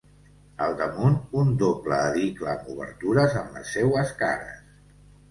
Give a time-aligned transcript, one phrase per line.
[0.67, 4.65] Al damunt, un doble edicle amb obertures en les seues cares.